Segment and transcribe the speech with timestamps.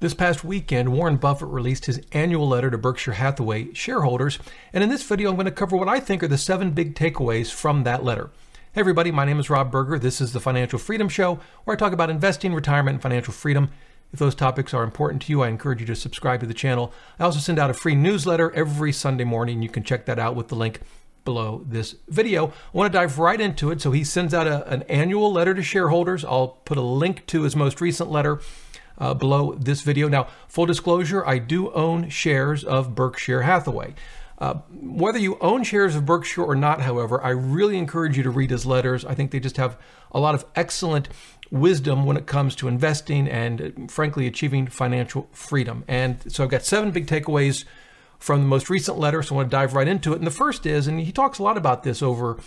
[0.00, 4.38] This past weekend, Warren Buffett released his annual letter to Berkshire Hathaway shareholders,
[4.72, 6.94] and in this video, I'm going to cover what I think are the seven big
[6.94, 8.30] takeaways from that letter.
[8.72, 9.98] Hey, everybody, my name is Rob Berger.
[9.98, 13.70] This is the Financial Freedom Show, where I talk about investing, retirement, and financial freedom.
[14.12, 16.92] If those topics are important to you, I encourage you to subscribe to the channel.
[17.18, 19.62] I also send out a free newsletter every Sunday morning.
[19.62, 20.78] You can check that out with the link
[21.24, 22.46] below this video.
[22.46, 23.80] I want to dive right into it.
[23.80, 26.24] So he sends out a, an annual letter to shareholders.
[26.24, 28.40] I'll put a link to his most recent letter
[28.98, 30.08] uh, below this video.
[30.08, 33.94] Now, full disclosure, I do own shares of Berkshire Hathaway.
[34.38, 38.30] Uh, whether you own shares of Berkshire or not, however, I really encourage you to
[38.30, 39.04] read his letters.
[39.04, 39.76] I think they just have
[40.12, 41.08] a lot of excellent
[41.50, 45.84] wisdom when it comes to investing and, uh, frankly, achieving financial freedom.
[45.88, 47.64] And so I've got seven big takeaways
[48.18, 50.18] from the most recent letter, so I want to dive right into it.
[50.18, 52.38] And the first is, and he talks a lot about this over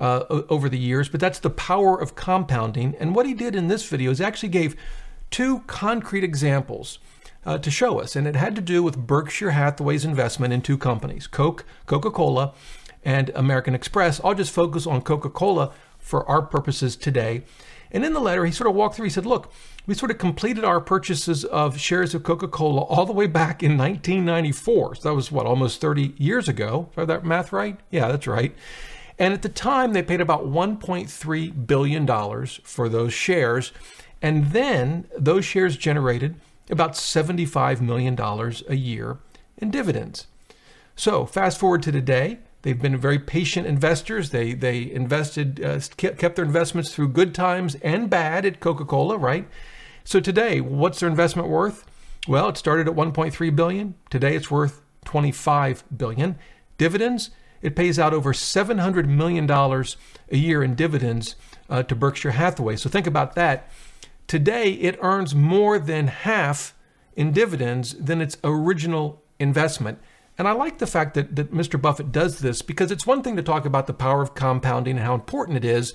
[0.00, 2.96] uh, over the years, but that's the power of compounding.
[2.98, 4.74] And what he did in this video is actually gave
[5.32, 6.98] two concrete examples
[7.44, 10.78] uh, to show us, and it had to do with Berkshire Hathaway's investment in two
[10.78, 12.52] companies, Coke, Coca-Cola,
[13.04, 14.20] and American Express.
[14.22, 17.42] I'll just focus on Coca-Cola for our purposes today.
[17.90, 19.04] And in the letter, he sort of walked through.
[19.04, 19.52] He said, "Look,
[19.86, 23.76] we sort of completed our purchases of shares of Coca-Cola all the way back in
[23.76, 24.94] 1994.
[24.94, 26.88] So that was what almost 30 years ago.
[26.96, 27.78] Is that math right?
[27.90, 28.54] Yeah, that's right."
[29.18, 33.72] And at the time, they paid about 1.3 billion dollars for those shares,
[34.22, 36.36] and then those shares generated
[36.70, 38.18] about $75 million
[38.68, 39.18] a year
[39.58, 40.28] in dividends.
[40.94, 44.30] So, fast forward to today, they've been very patient investors.
[44.30, 49.18] They, they invested, uh, kept their investments through good times and bad at Coca Cola,
[49.18, 49.48] right?
[50.04, 51.84] So, today, what's their investment worth?
[52.28, 53.94] Well, it started at 1.3 billion.
[54.10, 56.38] Today, it's worth 25 billion.
[56.78, 61.34] Dividends, it pays out over $700 million a year in dividends
[61.68, 62.76] uh, to Berkshire Hathaway.
[62.76, 63.68] So, think about that
[64.26, 66.74] Today, it earns more than half
[67.14, 69.98] in dividends than its original investment.
[70.38, 71.80] And I like the fact that, that Mr.
[71.80, 75.04] Buffett does this because it's one thing to talk about the power of compounding and
[75.04, 75.92] how important it is,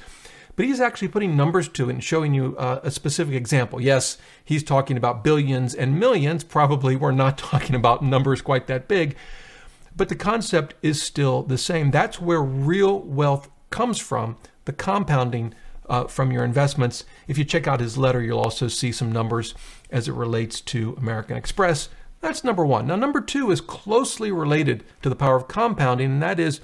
[0.55, 3.81] but he's actually putting numbers to it and showing you uh, a specific example.
[3.81, 6.43] Yes, he's talking about billions and millions.
[6.43, 9.15] Probably we're not talking about numbers quite that big,
[9.95, 11.91] but the concept is still the same.
[11.91, 15.53] That's where real wealth comes from the compounding
[15.89, 17.05] uh, from your investments.
[17.27, 19.53] If you check out his letter, you'll also see some numbers
[19.89, 21.89] as it relates to American Express.
[22.21, 22.87] That's number one.
[22.87, 26.61] Now, number two is closely related to the power of compounding, and that is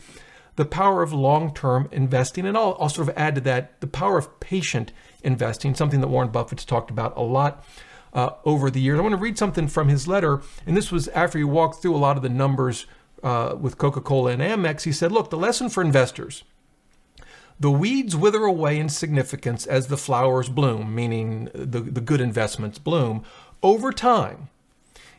[0.55, 2.45] the power of long term investing.
[2.45, 4.91] And I'll, I'll sort of add to that the power of patient
[5.23, 7.65] investing, something that Warren Buffett's talked about a lot.
[8.11, 8.99] Uh, over the years.
[8.99, 11.95] I want to read something from his letter, and this was after he walked through
[11.95, 12.85] a lot of the numbers
[13.23, 14.83] uh, with Coca Cola and Amex.
[14.83, 16.43] He said, Look, the lesson for investors
[17.59, 22.79] the weeds wither away in significance as the flowers bloom, meaning the, the good investments
[22.79, 23.23] bloom.
[23.61, 24.49] Over time,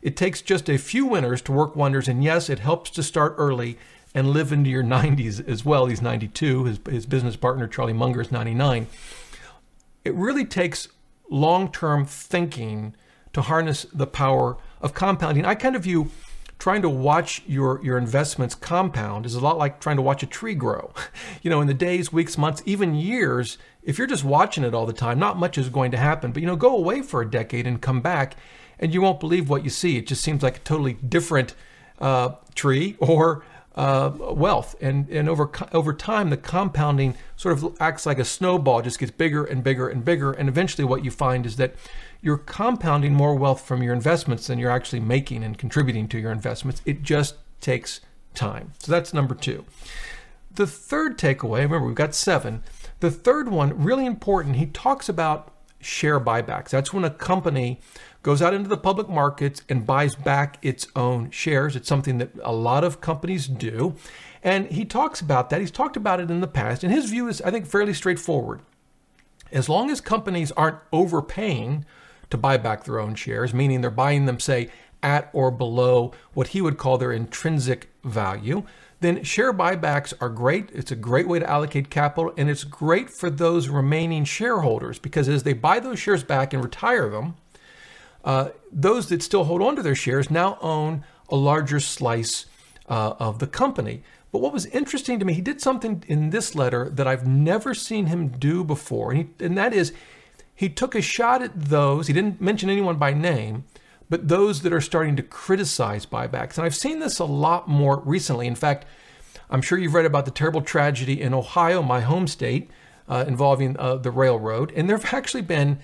[0.02, 3.34] it takes just a few winners to work wonders, and yes, it helps to start
[3.38, 3.78] early
[4.14, 5.86] and live into your 90s as well.
[5.86, 8.86] He's 92, his, his business partner, Charlie Munger, is 99.
[10.04, 10.88] It really takes
[11.30, 12.94] long term thinking
[13.32, 15.44] to harness the power of compounding.
[15.44, 16.10] I kind of view
[16.59, 20.26] trying to watch your, your investments compound is a lot like trying to watch a
[20.26, 20.92] tree grow.
[21.42, 24.87] You know, in the days, weeks, months, even years, if you're just watching it all
[24.87, 26.32] the time, not much is going to happen.
[26.32, 28.37] But, you know, go away for a decade and come back,
[28.78, 29.98] and you won't believe what you see.
[29.98, 31.54] It just seems like a totally different
[31.98, 33.44] uh, tree or
[33.75, 34.75] uh, wealth.
[34.81, 39.12] And, and over, over time, the compounding sort of acts like a snowball, just gets
[39.12, 40.32] bigger and bigger and bigger.
[40.32, 41.75] And eventually, what you find is that
[42.24, 46.32] you're compounding more wealth from your investments than you're actually making and contributing to your
[46.32, 46.80] investments.
[46.86, 48.00] It just takes
[48.32, 48.72] time.
[48.78, 49.66] So that's number two.
[50.54, 52.62] The third takeaway, remember, we've got seven.
[53.00, 56.70] The third one, really important, he talks about share buybacks.
[56.70, 57.78] That's when a company
[58.22, 61.76] goes out into the public markets and buys back its own shares.
[61.76, 63.96] It's something that a lot of companies do.
[64.42, 65.60] And he talks about that.
[65.60, 66.82] He's talked about it in the past.
[66.82, 68.62] And his view is, I think, fairly straightforward.
[69.52, 71.84] As long as companies aren't overpaying
[72.34, 74.70] to buy back their own shares, meaning they're buying them, say,
[75.02, 78.64] at or below what he would call their intrinsic value,
[79.00, 80.70] then share buybacks are great.
[80.72, 85.28] It's a great way to allocate capital, and it's great for those remaining shareholders because
[85.28, 87.36] as they buy those shares back and retire them,
[88.25, 92.46] uh, those that still hold on to their shares now own a larger slice
[92.88, 94.02] uh, of the company.
[94.32, 97.75] But what was interesting to me, he did something in this letter that I've never
[97.75, 99.92] seen him do before, and, he, and that is
[100.54, 103.64] he took a shot at those, he didn't mention anyone by name,
[104.08, 106.56] but those that are starting to criticize buybacks.
[106.56, 108.46] And I've seen this a lot more recently.
[108.46, 108.86] In fact,
[109.50, 112.70] I'm sure you've read about the terrible tragedy in Ohio, my home state,
[113.08, 114.72] uh, involving uh, the railroad.
[114.76, 115.78] And there have actually been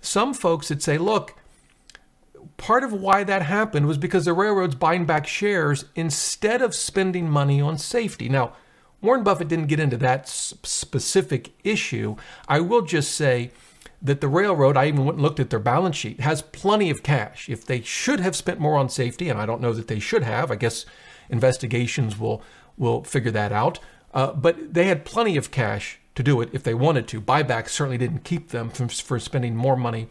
[0.00, 1.34] some folks that say, look,
[2.56, 7.28] part of why that happened was because the railroads buying back shares instead of spending
[7.28, 8.28] money on safety.
[8.28, 8.52] Now,
[9.00, 12.16] Warren Buffett didn't get into that specific issue.
[12.48, 13.50] I will just say
[14.04, 17.02] that the railroad, I even went and looked at their balance sheet, has plenty of
[17.02, 17.48] cash.
[17.48, 20.22] If they should have spent more on safety, and I don't know that they should
[20.22, 20.86] have, I guess
[21.30, 22.42] investigations will
[22.76, 23.78] will figure that out.
[24.12, 27.20] Uh, but they had plenty of cash to do it if they wanted to.
[27.20, 30.08] Buybacks certainly didn't keep them from for spending more money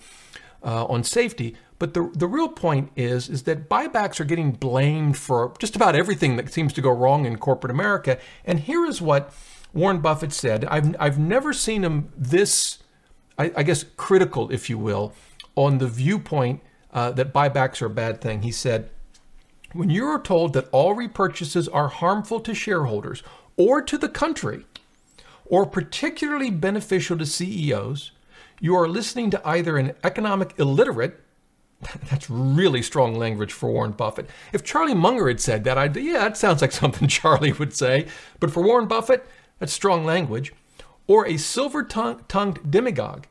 [0.64, 1.56] uh, on safety.
[1.80, 5.96] But the the real point is is that buybacks are getting blamed for just about
[5.96, 8.18] everything that seems to go wrong in corporate America.
[8.46, 9.34] And here is what
[9.74, 10.66] Warren Buffett said.
[10.66, 12.80] I've I've never seen him this,
[13.38, 15.14] I, I guess, critical, if you will,
[15.56, 18.42] on the viewpoint uh, that buybacks are a bad thing.
[18.42, 18.90] He said.
[19.74, 23.24] When you are told that all repurchases are harmful to shareholders
[23.58, 24.68] or to the country,
[25.46, 28.12] or particularly beneficial to CEOs,
[28.60, 31.20] you are listening to either an economic illiterate,
[32.10, 34.30] that's really strong language for Warren Buffett.
[34.54, 38.08] If Charlie Munger had said that, I'd yeah, that sounds like something Charlie would say.
[38.40, 39.26] But for Warren Buffett,
[39.60, 40.54] that's strong language.
[41.08, 43.26] Or a silver tongued demagogue,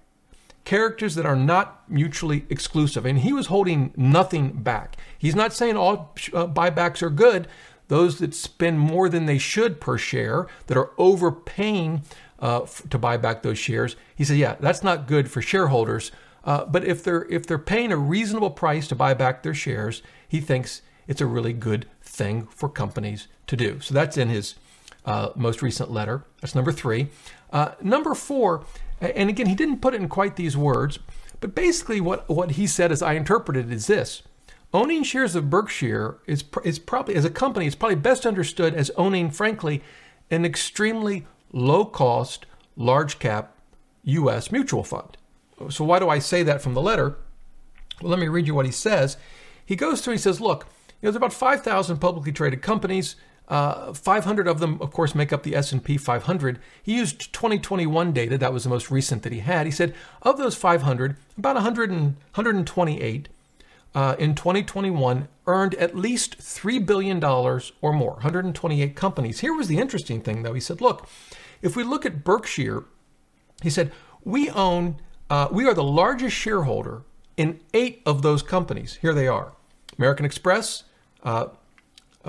[0.64, 3.06] characters that are not mutually exclusive.
[3.06, 4.96] And he was holding nothing back.
[5.18, 7.48] He's not saying all uh, buybacks are good,
[7.88, 12.02] those that spend more than they should per share, that are overpaying
[12.40, 13.96] uh, f- to buy back those shares.
[14.14, 16.12] He said, yeah, that's not good for shareholders.
[16.44, 20.02] Uh, but if they're if they're paying a reasonable price to buy back their shares,
[20.28, 23.80] he thinks it's a really good thing for companies to do.
[23.80, 24.56] So that's in his
[25.04, 26.24] uh, most recent letter.
[26.40, 27.08] That's number three.
[27.52, 28.64] Uh, number four,
[29.00, 30.98] and again, he didn't put it in quite these words,
[31.40, 34.22] but basically what, what he said as I interpreted is this
[34.74, 38.90] owning shares of Berkshire is, is probably, as a company, it's probably best understood as
[38.96, 39.82] owning, frankly,
[40.30, 42.46] an extremely low cost,
[42.76, 43.54] large cap
[44.04, 44.50] U.S.
[44.50, 45.16] mutual fund.
[45.68, 47.16] So, why do I say that from the letter?
[48.00, 49.16] Well, let me read you what he says.
[49.64, 50.66] He goes through, he says, look,
[51.00, 53.16] you know, there's about 5,000 publicly traded companies.
[53.48, 56.58] Uh, 500 of them, of course, make up the S&P 500.
[56.82, 58.38] He used 2021 data.
[58.38, 59.66] That was the most recent that he had.
[59.66, 63.28] He said of those 500, about 100 and, 128
[63.94, 69.40] uh, in 2021 earned at least $3 billion or more, 128 companies.
[69.40, 70.54] Here was the interesting thing, though.
[70.54, 71.08] He said, look,
[71.60, 72.84] if we look at Berkshire,
[73.62, 73.92] he said,
[74.24, 74.96] we own,
[75.28, 77.02] uh, we are the largest shareholder
[77.36, 78.98] in eight of those companies.
[79.02, 79.52] Here they are
[79.98, 80.84] American Express,
[81.22, 81.46] uh,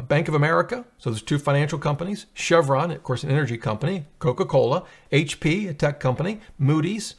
[0.02, 4.46] Bank of America, so there's two financial companies, Chevron, of course, an energy company, Coca
[4.46, 7.16] Cola, HP, a tech company, Moody's,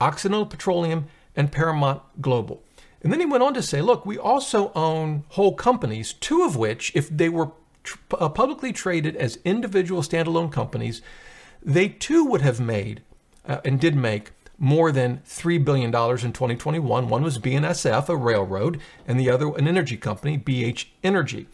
[0.00, 1.06] Occidental Petroleum,
[1.36, 2.62] and Paramount Global.
[3.02, 6.56] And then he went on to say, look, we also own whole companies, two of
[6.56, 7.52] which, if they were
[7.84, 11.02] tr- uh, publicly traded as individual standalone companies,
[11.62, 13.02] they too would have made
[13.46, 17.08] uh, and did make more than $3 billion in 2021.
[17.08, 21.46] One was BNSF, a railroad, and the other an energy company, BH Energy.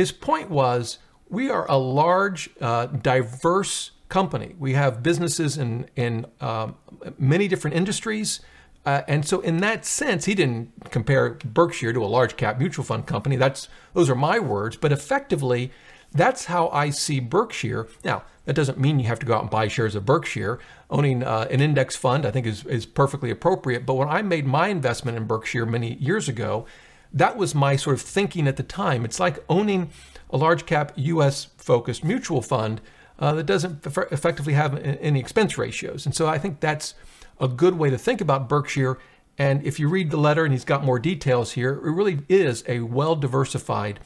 [0.00, 0.96] His point was
[1.28, 4.54] we are a large, uh, diverse company.
[4.58, 6.76] We have businesses in, in um,
[7.18, 8.40] many different industries.
[8.86, 12.82] Uh, and so, in that sense, he didn't compare Berkshire to a large cap mutual
[12.82, 13.36] fund company.
[13.36, 15.70] That's those are my words, but effectively,
[16.12, 17.86] that's how I see Berkshire.
[18.02, 20.60] Now, that doesn't mean you have to go out and buy shares of Berkshire.
[20.88, 23.84] Owning uh, an index fund, I think, is is perfectly appropriate.
[23.84, 26.64] But when I made my investment in Berkshire many years ago,
[27.12, 29.04] that was my sort of thinking at the time.
[29.04, 29.90] It's like owning
[30.30, 31.46] a large cap U.S.
[31.56, 32.80] focused mutual fund
[33.18, 36.94] uh, that doesn't effectively have any expense ratios, and so I think that's
[37.38, 38.98] a good way to think about Berkshire.
[39.38, 42.64] And if you read the letter, and he's got more details here, it really is
[42.68, 44.00] a well diversified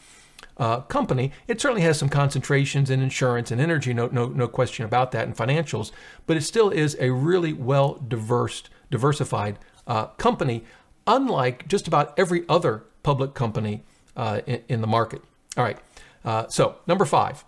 [0.56, 1.32] uh, company.
[1.48, 5.26] It certainly has some concentrations in insurance and energy, no, no, no question about that,
[5.26, 5.90] and financials,
[6.26, 10.64] but it still is a really well diversified uh, company,
[11.06, 13.84] unlike just about every other public company
[14.16, 15.22] uh, in, in, the market.
[15.56, 15.78] All right,
[16.24, 17.44] uh, so number five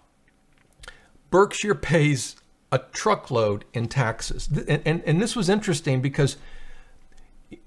[1.31, 2.37] Berkshire pays
[2.71, 4.49] a truckload in taxes.
[4.69, 6.37] And, and, and this was interesting because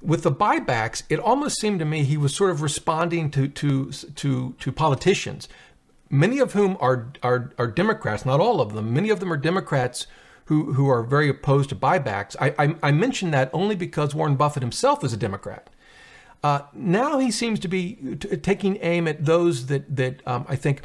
[0.02, 3.92] with the buybacks, it almost seemed to me he was sort of responding to to
[3.92, 5.48] to to politicians,
[6.10, 8.26] many of whom are are are Democrats.
[8.26, 8.94] Not all of them.
[8.94, 10.06] Many of them are Democrats
[10.46, 12.36] who who are very opposed to buybacks.
[12.42, 15.70] I I, I mention that only because Warren Buffett himself is a Democrat.
[16.44, 20.56] Uh, now he seems to be t- taking aim at those that that um, I
[20.56, 20.84] think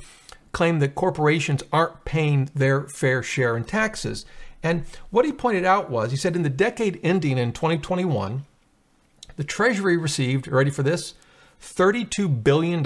[0.53, 4.25] claim that corporations aren't paying their fair share in taxes.
[4.63, 8.47] And what he pointed out was he said in the decade ending in 2021,
[9.37, 11.15] the Treasury received, ready for this,
[11.61, 12.85] $32 billion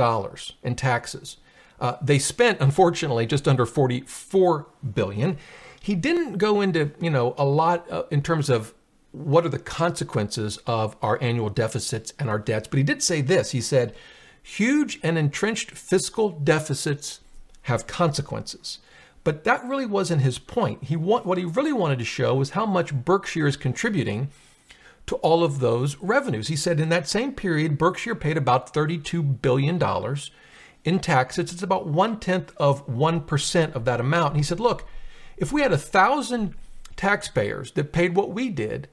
[0.62, 1.36] in taxes.
[1.80, 5.36] Uh, they spent, unfortunately, just under 44 billion.
[5.80, 8.74] He didn't go into, you know, a lot uh, in terms of
[9.18, 12.68] what are the consequences of our annual deficits and our debts.
[12.68, 13.94] But he did say this he said,
[14.42, 17.20] huge and entrenched fiscal deficits
[17.62, 18.78] have consequences.
[19.24, 20.84] But that really wasn't his point.
[20.84, 24.28] He what he really wanted to show was how much Berkshire is contributing
[25.06, 26.48] to all of those revenues.
[26.48, 29.82] He said in that same period, Berkshire paid about $32 billion
[30.84, 31.52] in taxes.
[31.52, 34.28] It's about one tenth of 1% of that amount.
[34.28, 34.86] And he said, look,
[35.36, 36.54] if we had a thousand
[36.96, 38.88] taxpayers that paid what we did,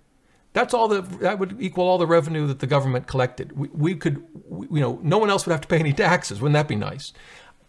[0.56, 3.52] that's all the that would equal all the revenue that the government collected.
[3.58, 6.42] We, we could, we, you know, no one else would have to pay any taxes.
[6.42, 7.12] Wouldn't that be nice?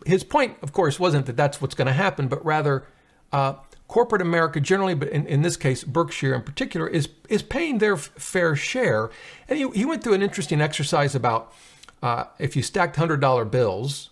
[0.07, 2.87] His point, of course, wasn't that that's what's going to happen, but rather
[3.33, 3.55] uh,
[3.89, 7.95] corporate America generally, but in, in this case, Berkshire in particular, is is paying their
[7.95, 9.11] f- fair share.
[9.49, 11.53] And he, he went through an interesting exercise about
[12.05, 14.11] uh, if you stacked hundred dollar bills,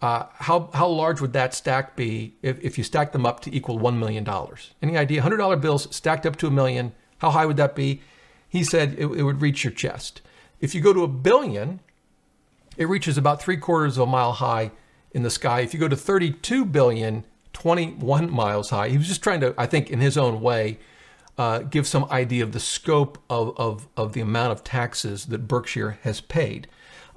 [0.00, 3.54] uh, how how large would that stack be if, if you stacked them up to
[3.54, 4.70] equal one million dollars?
[4.80, 5.20] Any idea?
[5.20, 8.02] Hundred dollar bills stacked up to a million how high would that be?
[8.48, 10.20] He said it, it would reach your chest.
[10.60, 11.80] If you go to a billion,
[12.76, 14.72] it reaches about three quarters of a mile high
[15.12, 15.60] in the sky.
[15.60, 18.88] If you go to 32 billion, 21 miles high.
[18.88, 20.78] He was just trying to, I think, in his own way,
[21.36, 25.48] uh, give some idea of the scope of, of, of the amount of taxes that
[25.48, 26.68] Berkshire has paid.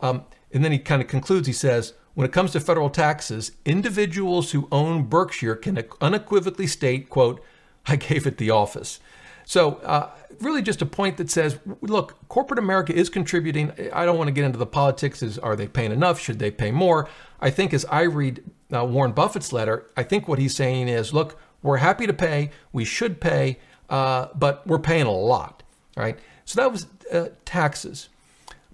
[0.01, 3.51] Um, and then he kind of concludes, he says, when it comes to federal taxes,
[3.65, 7.43] individuals who own Berkshire can unequivocally state, quote,
[7.85, 8.99] I gave it the office.
[9.45, 10.09] So, uh,
[10.39, 13.71] really, just a point that says, look, corporate America is contributing.
[13.93, 15.21] I don't want to get into the politics.
[15.21, 16.19] Is are they paying enough?
[16.19, 17.09] Should they pay more?
[17.39, 21.13] I think as I read uh, Warren Buffett's letter, I think what he's saying is,
[21.13, 22.51] look, we're happy to pay.
[22.71, 23.59] We should pay,
[23.89, 25.63] uh, but we're paying a lot,
[25.95, 26.17] right?
[26.45, 28.09] So that was uh, taxes.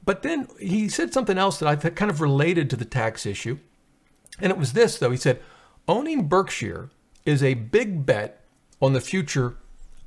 [0.06, 3.60] But then he said something else that I kind of related to the tax issue,
[4.40, 5.12] and it was this though.
[5.12, 5.40] He said,
[5.88, 6.90] owning Berkshire
[7.26, 8.42] is a big bet
[8.82, 9.58] on the future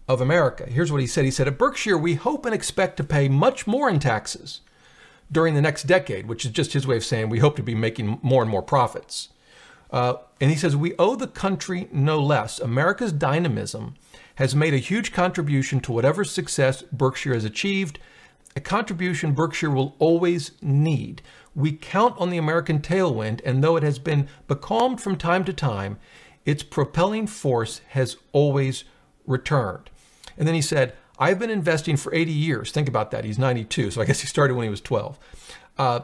[0.09, 0.67] of America.
[0.67, 3.67] Here's what he said He said, At Berkshire, we hope and expect to pay much
[3.67, 4.61] more in taxes
[5.31, 7.75] during the next decade, which is just his way of saying we hope to be
[7.75, 9.29] making more and more profits.
[9.91, 12.59] Uh, and he says, We owe the country no less.
[12.59, 13.95] America's dynamism
[14.37, 17.99] has made a huge contribution to whatever success Berkshire has achieved,
[18.57, 21.23] a contribution Berkshire will always need.
[21.55, 25.53] We count on the American tailwind, and though it has been becalmed from time to
[25.53, 25.99] time,
[26.45, 28.85] its propelling force has always
[29.27, 29.91] returned.
[30.37, 32.71] And then he said, I've been investing for 80 years.
[32.71, 33.25] Think about that.
[33.25, 35.19] He's 92, so I guess he started when he was 12.
[35.79, 36.01] Uh,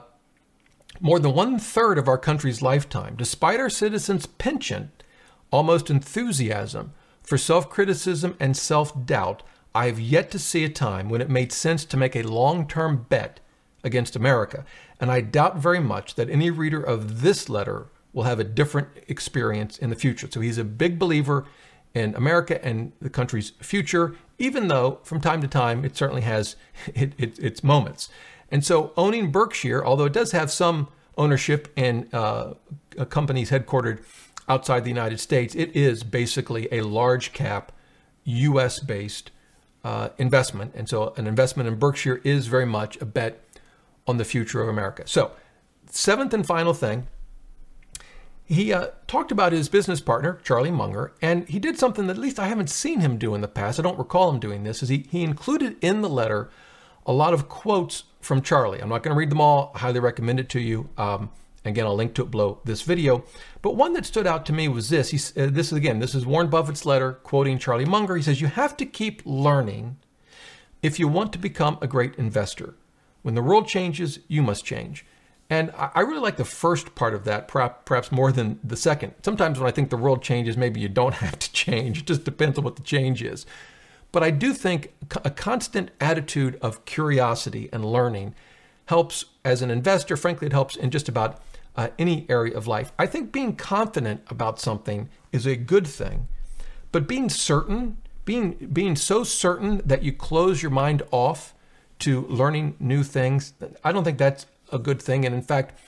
[1.00, 5.02] more than one third of our country's lifetime, despite our citizens' penchant,
[5.50, 6.92] almost enthusiasm
[7.23, 9.42] for self criticism and self doubt,
[9.75, 12.66] I have yet to see a time when it made sense to make a long
[12.66, 13.40] term bet
[13.85, 14.64] against America.
[15.00, 18.88] And I doubt very much that any reader of this letter will have a different
[19.06, 20.28] experience in the future.
[20.30, 21.47] So he's a big believer
[21.95, 26.57] in America and the country's future, even though from time to time it certainly has
[26.95, 28.09] it, it, its moments.
[28.50, 32.54] And so owning Berkshire, although it does have some ownership in uh,
[33.11, 34.02] companies headquartered
[34.49, 37.73] outside the United States, it is basically a large cap,
[38.25, 39.30] US based
[39.85, 40.73] uh, investment.
[40.75, 43.42] And so an investment in Berkshire is very much a bet
[44.07, 45.02] on the future of America.
[45.07, 45.33] So,
[45.90, 47.07] seventh and final thing
[48.49, 52.23] he uh, talked about his business partner, Charlie Munger, and he did something that at
[52.23, 53.78] least I haven't seen him do in the past.
[53.78, 54.83] I don't recall him doing this.
[54.83, 56.49] Is he, he included in the letter
[57.05, 58.81] a lot of quotes from Charlie.
[58.81, 59.71] I'm not going to read them all.
[59.75, 60.88] I highly recommend it to you.
[60.97, 61.31] Um,
[61.67, 63.23] again, I'll link to it below this video.
[63.61, 65.11] But one that stood out to me was this.
[65.11, 68.17] He, uh, this is again, this is Warren Buffett's letter quoting Charlie Munger.
[68.17, 69.99] He says, "You have to keep learning
[70.83, 72.76] if you want to become a great investor.
[73.21, 75.05] When the world changes, you must change."
[75.50, 79.14] And I really like the first part of that, perhaps more than the second.
[79.23, 82.00] Sometimes when I think the world changes, maybe you don't have to change.
[82.00, 83.47] It just depends on what the change is.
[84.12, 84.93] But I do think
[85.25, 88.35] a constant attitude of curiosity and learning
[88.87, 90.17] helps as an investor.
[90.17, 91.43] Frankly, it helps in just about
[91.76, 92.93] uh, any area of life.
[92.99, 96.26] I think being confident about something is a good thing,
[96.90, 101.55] but being certain, being being so certain that you close your mind off
[102.00, 103.52] to learning new things,
[103.85, 105.25] I don't think that's a good thing.
[105.25, 105.78] And in fact,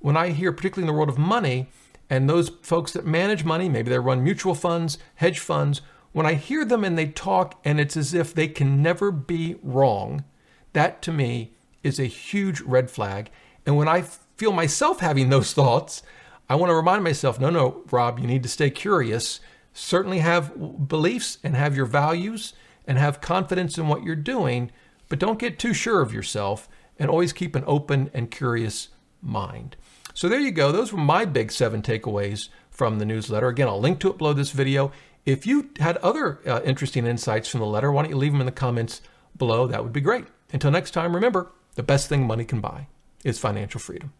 [0.00, 1.68] when I hear, particularly in the world of money,
[2.10, 5.80] and those folks that manage money, maybe they run mutual funds, hedge funds,
[6.12, 9.56] when I hear them and they talk and it's as if they can never be
[9.62, 10.24] wrong,
[10.72, 13.30] that to me is a huge red flag.
[13.66, 14.02] And when I
[14.36, 16.02] feel myself having those thoughts,
[16.48, 19.40] I want to remind myself no, no, Rob, you need to stay curious.
[19.72, 22.52] Certainly have beliefs and have your values
[22.86, 24.70] and have confidence in what you're doing,
[25.08, 28.88] but don't get too sure of yourself and always keep an open and curious
[29.22, 29.76] mind.
[30.12, 30.70] So there you go.
[30.70, 33.48] Those were my big seven takeaways from the newsletter.
[33.48, 34.92] Again, I'll link to it below this video.
[35.24, 38.40] If you had other uh, interesting insights from the letter, why don't you leave them
[38.40, 39.00] in the comments
[39.36, 40.26] below, that would be great.
[40.52, 42.86] Until next time, remember the best thing money can buy
[43.24, 44.12] is financial freedom.